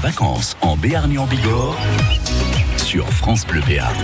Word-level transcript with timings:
vacances 0.00 0.56
en 0.62 0.76
Béarn 0.76 1.16
en 1.18 1.26
Bigorre 1.26 1.76
sur 2.78 3.06
France 3.10 3.46
Bleu 3.46 3.60
Béarn. 3.66 3.94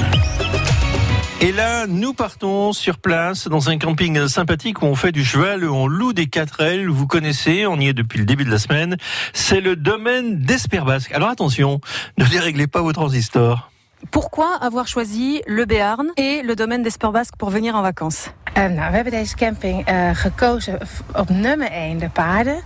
Et 1.40 1.52
là, 1.52 1.86
nous 1.86 2.12
partons 2.12 2.72
sur 2.72 2.98
place 2.98 3.48
dans 3.48 3.70
un 3.70 3.78
camping 3.78 4.28
sympathique 4.28 4.82
où 4.82 4.86
on 4.86 4.94
fait 4.94 5.12
du 5.12 5.24
cheval, 5.24 5.64
où 5.64 5.74
on 5.74 5.86
loue 5.86 6.12
des 6.12 6.26
4L. 6.26 6.86
Vous 6.88 7.06
connaissez, 7.06 7.66
on 7.66 7.80
y 7.80 7.88
est 7.88 7.94
depuis 7.94 8.18
le 8.18 8.26
début 8.26 8.44
de 8.44 8.50
la 8.50 8.58
semaine. 8.58 8.96
C'est 9.32 9.60
le 9.60 9.74
domaine 9.74 10.38
d'Esperbasque. 10.38 11.12
Alors 11.12 11.30
attention, 11.30 11.80
ne 12.18 12.24
déréglez 12.26 12.66
pas 12.66 12.82
vos 12.82 12.92
transistors. 12.92 13.70
Pourquoi 14.10 14.54
avoir 14.60 14.86
choisi 14.86 15.42
le 15.46 15.64
Béarn 15.64 16.12
et 16.16 16.42
le 16.42 16.54
domaine 16.54 16.82
d'Esperbasque 16.82 17.34
pour 17.36 17.50
venir 17.50 17.74
en 17.74 17.82
vacances 17.82 18.30
Um, 18.58 18.74
nou, 18.74 18.88
we 18.88 18.94
hebben 18.94 19.12
deze 19.12 19.36
camping 19.36 19.90
uh, 19.90 20.10
gekozen 20.12 20.78
op 21.12 21.28
nummer 21.28 21.70
1, 21.70 21.98
de 21.98 22.08
paarden. 22.08 22.60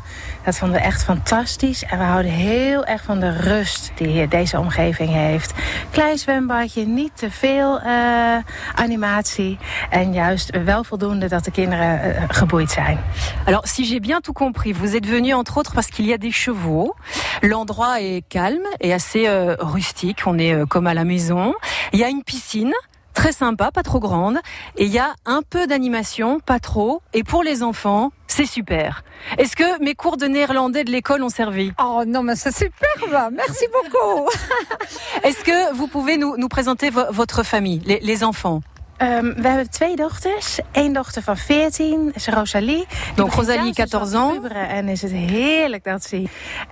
Dat 0.45 0.59
vonden 0.59 0.79
we 0.79 0.85
echt 0.85 1.05
fantastisch. 1.05 1.85
En 1.85 1.99
we 1.99 2.05
houden 2.05 2.31
heel 2.31 2.85
erg 2.85 3.03
van 3.03 3.21
de 3.21 3.37
rust 3.37 3.93
die 3.95 4.29
deze 4.29 4.59
omgeving 4.59 5.11
heeft. 5.11 5.53
Klein 5.91 6.19
zwembadje, 6.19 6.87
niet 6.87 7.11
te 7.15 7.31
veel 7.31 7.81
uh, 7.81 8.37
animatie. 8.75 9.59
En 9.91 10.13
juist 10.13 10.63
wel 10.65 10.85
voldoende 10.85 11.29
dat 11.29 11.45
de 11.45 11.51
kinderen 11.51 12.01
geboeid 12.29 12.71
zijn. 12.71 13.01
Alors, 13.45 13.67
si 13.67 13.85
j'ai 13.85 14.01
bien 14.01 14.21
tout 14.21 14.37
compris, 14.37 14.77
vous 14.77 14.95
êtes 14.95 15.09
venu 15.09 15.33
entre 15.33 15.57
autres 15.57 15.75
parce 15.75 15.91
qu'il 15.91 16.07
y 16.07 16.13
a 16.13 16.19
des 16.19 16.37
chevaux. 16.37 16.97
L'endroit 17.43 18.03
est 18.03 18.23
calme 18.29 18.67
et 18.81 18.93
assez 18.93 19.27
euh, 19.27 19.57
rustique. 19.59 20.21
On 20.27 20.39
est 20.39 20.53
euh, 20.53 20.67
comme 20.67 20.87
à 20.87 20.95
la 20.95 21.05
maison. 21.05 21.55
Il 21.93 21.99
y 21.99 22.05
a 22.05 22.09
une 22.09 22.23
piscine 22.23 22.73
très 23.15 23.33
sympa, 23.33 23.71
pas 23.71 23.83
trop 23.83 23.99
grande. 23.99 24.39
Et 24.77 24.85
il 24.85 24.91
y 24.91 24.99
a 24.99 25.15
un 25.25 25.43
peu 25.43 25.67
d'animation, 25.67 26.41
pas 26.41 26.59
trop. 26.59 27.03
Et 27.15 27.25
pour 27.25 27.43
les 27.43 27.63
enfants, 27.63 28.13
c'est 28.27 28.47
super. 28.47 29.05
Est-ce 29.39 29.57
que 29.57 29.83
mes 29.83 29.95
cours 29.95 30.17
de 30.17 30.27
néerlandais 30.27 30.85
de 30.85 30.91
l'école 30.91 31.23
ont 31.23 31.31
servi? 31.31 31.73
Oh 31.83 32.03
non, 32.07 32.23
mais 32.23 32.37
c'est 32.37 32.55
superbe. 32.55 33.33
Merci 33.35 33.67
beaucoup. 33.73 34.29
Est-ce 35.23 35.43
que 35.43 35.75
vous 35.75 35.87
pouvez 35.87 36.19
nous, 36.19 36.37
nous 36.37 36.49
présenter 36.49 36.91
vo 36.91 37.03
votre 37.11 37.43
famille, 37.43 37.81
les, 37.87 38.01
les 38.01 38.23
enfants? 38.25 38.61
Um, 39.03 39.35
we 39.35 39.49
hebben 39.49 39.71
twee 39.71 39.97
dochters. 39.97 40.59
Eén 40.73 40.93
dochter 40.93 41.23
van 41.23 41.37
14, 41.37 42.13
is 42.15 42.27
Rosalie. 42.27 42.87
Donc 43.15 43.33
Rosalie, 43.33 43.75
14 43.75 44.15
ans. 44.15 44.39
En 44.69 44.89
is 44.89 45.03
het 45.03 45.13
heerlijk 45.13 45.85
dat 45.85 46.05
ze... 46.05 46.17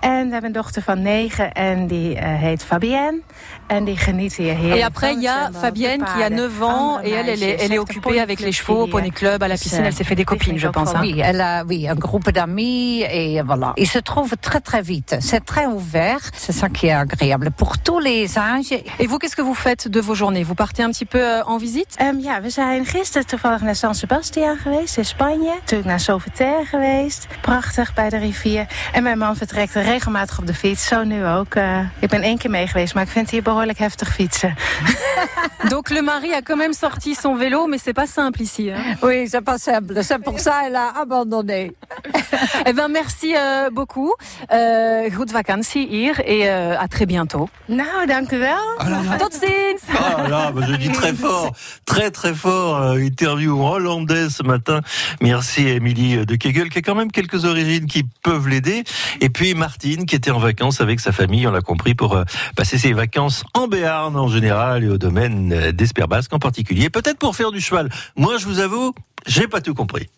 En 0.00 0.26
we 0.26 0.32
hebben 0.32 0.44
een 0.44 0.52
dochter 0.52 0.82
van 0.82 1.02
9 1.02 1.52
en 1.52 1.86
die 1.86 2.14
uh, 2.14 2.20
heet 2.22 2.64
Fabienne. 2.64 3.20
En 3.66 3.84
die 3.84 3.96
geniet 3.96 4.36
hier 4.36 4.54
heerlijk 4.54 4.80
Et 4.80 4.84
après, 4.84 5.12
il 5.12 5.22
y 5.22 5.28
a 5.28 5.50
Fabienne 5.52 6.04
qui 6.04 6.22
a 6.22 6.28
9 6.28 6.62
ans 6.62 7.00
et 7.02 7.10
elle, 7.10 7.28
elle 7.28 7.42
est, 7.42 7.62
elle 7.62 7.72
est 7.72 7.78
occupée 7.78 8.20
avec 8.20 8.40
les 8.40 8.52
chevaux 8.52 8.82
au 8.82 8.86
poney 8.86 9.10
club, 9.10 9.42
à 9.42 9.48
la 9.48 9.56
piscine. 9.56 9.84
Elle 9.84 9.94
s'est 9.94 10.04
fait 10.04 10.14
des 10.14 10.24
copines, 10.24 10.58
je 10.58 10.68
pense. 10.68 10.94
Hein. 10.94 11.00
Oui, 11.00 11.20
elle 11.22 11.40
a 11.40 11.64
oui, 11.64 11.88
un 11.88 11.94
groupe 11.94 12.30
d'amis 12.30 13.02
et 13.10 13.42
voilà. 13.42 13.72
Ils 13.76 13.88
se 13.88 13.98
trouvent 13.98 14.36
très 14.40 14.60
très 14.60 14.82
vite. 14.82 15.16
C'est 15.20 15.44
très 15.44 15.66
ouvert. 15.66 16.20
C'est 16.34 16.52
ça 16.52 16.68
qui 16.68 16.86
est 16.86 16.92
agréable 16.92 17.50
pour 17.50 17.78
tous 17.78 18.00
les 18.00 18.38
âges. 18.38 18.72
Et 18.98 19.06
vous, 19.06 19.18
qu'est-ce 19.18 19.36
que 19.36 19.42
vous 19.42 19.54
faites 19.54 19.88
de 19.88 20.00
vos 20.00 20.14
journées? 20.14 20.42
Vous 20.42 20.54
partez 20.54 20.82
un 20.82 20.90
petit 20.90 21.06
peu 21.06 21.22
euh, 21.22 21.42
en 21.44 21.56
visite? 21.56 21.96
Um, 22.00 22.17
Ja, 22.20 22.40
we 22.40 22.50
zijn 22.50 22.86
gisteren 22.86 23.26
toevallig 23.26 23.60
naar 23.60 23.76
San 23.76 23.94
Sebastian 23.94 24.56
geweest 24.56 24.96
in 24.96 25.04
Spanje. 25.04 25.54
Natuurlijk 25.54 25.88
naar 25.88 26.00
Sauveterre 26.00 26.64
geweest. 26.64 27.26
Prachtig 27.40 27.94
bij 27.94 28.08
de 28.08 28.16
rivier. 28.16 28.66
En 28.92 29.02
mijn 29.02 29.18
man 29.18 29.36
vertrekt 29.36 29.74
regelmatig 29.74 30.38
op 30.38 30.46
de 30.46 30.54
fiets. 30.54 30.86
Zo 30.86 31.04
nu 31.04 31.26
ook. 31.26 31.54
Uh, 31.54 31.80
ik 31.98 32.08
ben 32.08 32.22
één 32.22 32.38
keer 32.38 32.50
mee 32.50 32.66
geweest, 32.66 32.94
maar 32.94 33.02
ik 33.02 33.08
vind 33.08 33.24
het 33.24 33.34
hier 33.34 33.42
behoorlijk 33.42 33.78
heftig 33.78 34.14
fietsen. 34.14 34.54
Donc 35.68 35.88
le 35.88 36.02
mari 36.02 36.32
a 36.32 36.40
quand 36.40 36.58
même 36.58 36.72
sorti 36.72 37.14
son 37.14 37.36
vélo, 37.36 37.66
mais 37.66 37.82
c'est 37.82 37.92
pas 37.92 38.06
simple 38.06 38.42
ici. 38.42 38.70
Hein 38.70 38.96
oui, 39.02 39.28
c'est 39.28 39.44
pas 39.44 39.58
simple. 39.58 40.02
C'est 40.04 40.22
pour 40.22 40.38
ça 40.40 40.60
qu'elle 40.62 40.76
a 40.76 40.92
abandonné. 41.00 41.72
eh 42.66 42.72
ben 42.72 42.88
merci 42.88 43.34
euh, 43.36 43.70
beaucoup. 43.70 44.14
Euh, 44.52 45.10
goed 45.10 45.32
vakantie 45.32 45.86
hier 45.86 46.20
et 46.24 46.48
euh, 46.48 46.78
à 46.78 46.88
très 46.88 47.06
bientôt. 47.06 47.48
Nou, 47.66 48.06
dank 48.06 48.32
u 48.32 48.38
wel. 48.38 48.76
Ah 48.78 48.88
là 48.88 49.02
là. 49.02 49.16
Tot 49.18 49.32
ziens. 49.32 49.80
Ah 49.98 50.28
là, 50.28 50.52
je 50.68 50.76
dis 50.76 50.92
très 50.92 51.12
fort, 51.12 51.52
très 51.84 52.07
très 52.10 52.34
fort. 52.34 52.82
Euh, 52.82 52.98
interview 52.98 53.64
hollandaise 53.64 54.36
ce 54.36 54.42
matin. 54.42 54.80
Merci 55.20 55.66
à 55.66 55.74
Émilie 55.74 56.24
de 56.24 56.36
Kegel 56.36 56.68
qui 56.68 56.78
a 56.78 56.82
quand 56.82 56.94
même 56.94 57.10
quelques 57.10 57.44
origines 57.44 57.86
qui 57.86 58.04
peuvent 58.22 58.48
l'aider. 58.48 58.84
Et 59.20 59.28
puis 59.28 59.54
Martine 59.54 60.06
qui 60.06 60.16
était 60.16 60.30
en 60.30 60.38
vacances 60.38 60.80
avec 60.80 61.00
sa 61.00 61.12
famille, 61.12 61.46
on 61.46 61.50
l'a 61.50 61.60
compris, 61.60 61.94
pour 61.94 62.16
euh, 62.16 62.24
passer 62.56 62.78
ses 62.78 62.92
vacances 62.92 63.44
en 63.54 63.68
Béarn 63.68 64.16
en 64.16 64.28
général 64.28 64.84
et 64.84 64.88
au 64.88 64.98
domaine 64.98 65.52
euh, 65.52 65.72
d'Esperbasque 65.72 66.32
en 66.32 66.38
particulier. 66.38 66.90
Peut-être 66.90 67.18
pour 67.18 67.36
faire 67.36 67.52
du 67.52 67.60
cheval. 67.60 67.88
Moi, 68.16 68.36
je 68.38 68.46
vous 68.46 68.60
avoue, 68.60 68.94
j'ai 69.26 69.48
pas 69.48 69.60
tout 69.60 69.74
compris. 69.74 70.08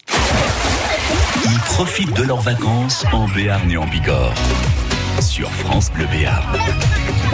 Ils 1.44 1.58
profitent 1.60 2.16
de 2.16 2.22
leurs 2.22 2.40
vacances 2.40 3.04
en 3.12 3.26
Béarn 3.28 3.70
et 3.70 3.76
en 3.76 3.86
Bigorre 3.86 4.34
sur 5.20 5.50
France 5.50 5.90
Bleu 5.92 6.06
Béarn. 6.06 6.44